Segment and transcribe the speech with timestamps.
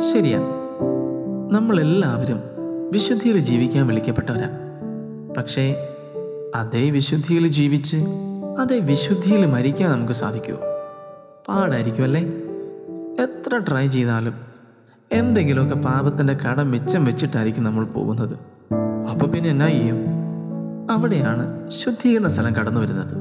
[0.00, 0.38] ശരിയാ
[1.52, 2.40] നമ്മളെല്ലാവരും
[2.92, 4.48] വിശുദ്ധിയിൽ ജീവിക്കാൻ വിളിക്കപ്പെട്ടവരാ.
[5.36, 5.88] പക്ഷേ
[6.54, 7.96] അതേ വിശുദ്ധിയിൽ ജീവിച്ച്
[8.58, 10.58] അതേ വിശുദ്ധിയിൽ മരിക്കാൻ നമുക്ക് സാധിക്കുമോ
[11.48, 12.20] പാടായിരിക്കും അല്ലേ?
[13.22, 14.34] എത്ര ട്രൈ ചെയ്താലും
[15.12, 18.34] എന്തെങ്കിലുമൊക്കെ പാപത്തിന്റെ കട മിച്ചം വെച്ചിട്ടായിരിക്കും നമ്മൾ പോകുന്നത്.
[19.10, 19.96] അപ്പോൾ പിന്നെ എന്നാ ചെയ്യും?
[20.90, 23.16] അവിടെയാണ് ശുദ്ധീകരണ സ്ഥലം കടന്നു വരുന്നത്.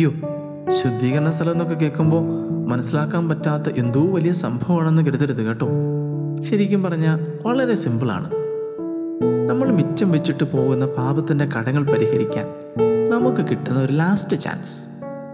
[0.00, 0.10] യോ
[0.70, 2.22] ശുദ്ധീകരണ സ്ഥലം എന്നൊക്കെ കേൾക്കുമ്പോൾ
[2.68, 5.68] മനസ്സിലാക്കാൻ പറ്റാത്ത എന്തോ വലിയ സംഭവമാണെന്ന് കരുതരുത് കേട്ടോ.
[6.42, 8.30] ശരിക്കും പറഞ്ഞാൽ വളരെ സിമ്പിളാണ്.
[9.48, 12.46] നമ്മൾ മിച്ചം വെച്ചിട്ട് പോകുന്ന പാപത്തിന്റെ കടങ്ങൾ പരിഹരിക്കാൻ
[13.10, 14.82] നമുക്ക് കിട്ടുന്ന ഒരു ലാസ്റ്റ് ചാൻസ്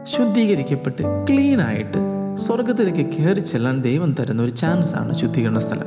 [0.02, 1.98] ശുദ്ധീകരിക്കപ്പെട്ട് ക്ലീനായിട്ട്
[2.36, 5.86] സ്വർഗത്തിലേക്ക് കയറി ചെല്ലാൻ ദൈവം തരുന്ന ഒരു ചാൻസാണ് ശുദ്ധീകരണ സ്ഥലം.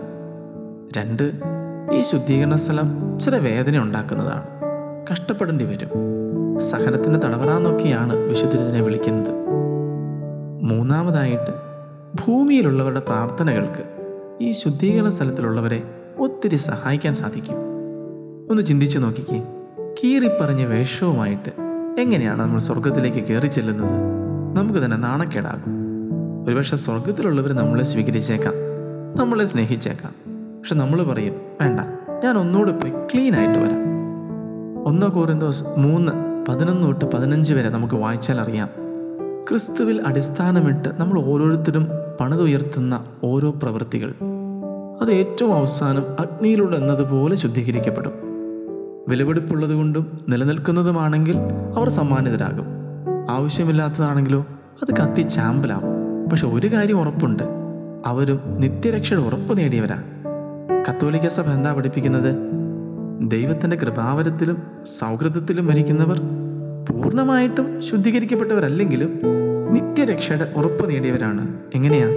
[0.97, 1.31] രണ്ട്
[1.93, 4.43] ഈ ശുദ്ധീകരണ സ്ഥലം ചില വേദന ഉണ്ടാക്കുന്നതാണ്.
[5.11, 5.89] കഷ്ടപ്പെടേണ്ടി വരും.
[6.59, 9.33] സഹനത്തിന്റെ തടവറാന്നൊക്കെയാണ് വിശുദ്ധരതിനെ വിളിക്കുന്നത്.
[10.63, 11.51] മൂന്നാമതായിട്ട്
[12.25, 13.96] ഭൂമിയിലുള്ളവരുടെ പ്രാർത്ഥനകൾക്ക്
[14.41, 15.83] ഈ ശുദ്ധീകരണ സ്ഥലത്തിലുള്ളവരെ
[16.19, 17.55] ഒത്തിരി സഹായിക്കാൻ സാധിക്കും.
[18.49, 19.43] ഒന്ന് ചിന്തിച്ചു നോക്കിക്കേ.
[20.03, 21.51] കീറിപ്പറഞ്ഞ വേഷവുമായിട്ട്
[22.01, 23.91] എങ്ങനെയാണ് നമ്മൾ സ്വർഗത്തിലേക്ക് കയറി ചെല്ലുന്നത്?
[24.53, 25.71] നമുക്ക് തന്നെ നാണക്കേടാകും.
[26.47, 28.53] ഒരുപക്ഷെ സ്വർഗത്തിലുള്ളവർ നമ്മളെ സ്വീകരിച്ചേക്കാം.
[29.17, 30.13] നമ്മളെ സ്നേഹിച്ചേക്കാം.
[30.59, 31.79] പക്ഷെ നമ്മൾ പറയും വേണ്ട
[32.23, 33.83] ഞാൻ ഒന്നുകൂടെ പോയി ക്ലീൻ ആയിട്ട് വരാം.
[34.83, 36.11] ഒന്നോ കോറിന്തോസ് മൂന്ന്
[36.47, 38.69] പതിനൊന്ന് തൊട്ട് പതിനഞ്ച് വരെ നമുക്ക് വായിച്ചാൽ അറിയാം.
[39.49, 41.87] ക്രിസ്തുവിൽ അടിസ്ഥാനമിട്ട് നമ്മൾ ഓരോരുത്തരും
[42.19, 44.13] പണിതുയർത്തുന്ന ഓരോ പ്രവൃത്തികൾ.
[45.01, 48.13] അത് ഏറ്റവും അവസാനം അഗ്നിയിലൂടെ എന്നതുപോലെ ശുദ്ധീകരിക്കപ്പെടും.
[49.07, 51.37] വിലപിടിപ്പുള്ളതുകൊണ്ടും നിലനിൽക്കുന്നതുമാണെങ്കിൽ
[51.75, 52.65] അവർ സമ്മാനിതരാകും.
[53.29, 54.45] ആവശ്യമില്ലാത്തതാണെങ്കിലോ
[54.81, 56.29] അത് കത്തി ചാമ്പലാവും.
[56.29, 57.43] പക്ഷെ ഒരു കാര്യം ഉറപ്പുണ്ട്.
[58.05, 60.03] അവരും നിത്യരക്ഷയുടെ ഉറപ്പ് നേടിയവരാണ്
[60.89, 62.35] കത്തോലിക്ക സഭ എന്താ പഠിപ്പിക്കുന്നത്?
[63.21, 66.21] ദൈവത്തിന്റെ കൃപാവരത്തിലും സൗഹൃദത്തിലും മരിക്കുന്നവർ
[66.89, 69.19] പൂർണമായിട്ടും ശുദ്ധീകരിക്കപ്പെട്ടവരല്ലെങ്കിലും
[69.71, 71.55] നിത്യരക്ഷയുടെ ഉറപ്പ് നേടിയവരാണ്.
[71.75, 72.07] എങ്ങനെയാ?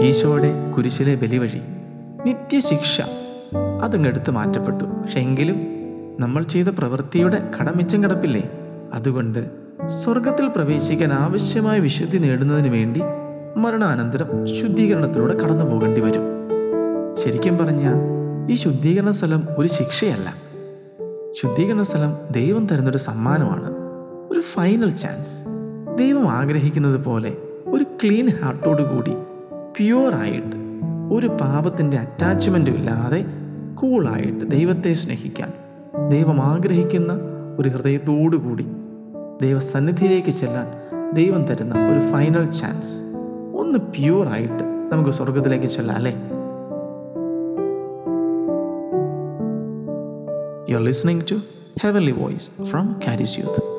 [0.00, 1.60] ഈശോയുടെ കുരിശിലെ ബലി വഴി
[2.26, 3.00] നിത്യശിക്ഷ.
[3.82, 4.84] അതങ്ങ് എടുത്തു മാറ്റപ്പെട്ടു.
[4.84, 5.56] പക്ഷെ എങ്കിലും
[6.20, 8.50] നമ്മൾ ചെയ്ത പ്രവൃത്തിയുടെ കടമിച്ചം കിടപ്പില്ലേ?
[8.92, 9.50] അതുകൊണ്ട്
[9.86, 13.00] സ്വർഗത്തിൽ പ്രവേശിക്കാൻ ആവശ്യമായ വിശുദ്ധി നേടുന്നതിന് വേണ്ടി
[13.56, 16.22] മരണാനന്തരം ശുദ്ധീകരണത്തിലൂടെ കടന്നു പോകേണ്ടി വരും.
[17.14, 17.94] ശരിക്കും പറഞ്ഞാൽ
[18.50, 20.34] ഈ ശുദ്ധീകരണ സ്ഥലം ഒരു ശിക്ഷയല്ല.
[21.40, 23.74] ശുദ്ധീകരണ സ്ഥലം ദൈവം തരുന്നൊരു സമ്മാനമാണ്.
[24.30, 25.44] ഒരു ഫൈനൽ ചാൻസ്
[25.98, 29.14] ദൈവം ആഗ്രഹിക്കുന്നത് പോലെ ഒരു ക്ലീൻ ഹാർട്ടോടു കൂടി
[29.76, 30.61] പ്യുവറായിട്ട്
[31.12, 33.20] ഒരു പാപത്തിന്റെ അറ്റാച്ച്മെന്റും ഇല്ലാതെ
[33.74, 35.50] കൂളായിട്ട് ദൈവത്തെ സ്നേഹിക്കാൻ
[36.08, 37.12] ദൈവം ആഗ്രഹിക്കുന്ന
[37.58, 38.66] ഒരു ഹൃദയത്തോടു കൂടി
[39.40, 40.68] ദൈവസന്നിധിയിലേക്ക് ചെല്ലാൻ
[41.12, 42.94] ദൈവം തരുന്ന ഒരു ഫൈനൽ ചാൻസ്
[43.54, 44.62] ഒന്ന് പ്യുവറായിട്ട്
[44.92, 46.14] നമുക്ക് സ്വർഗത്തിലേക്ക് ചെല്ലാം അല്ലേ
[50.68, 51.38] you are listening to
[51.84, 53.71] heavenly voice from Charis Youth.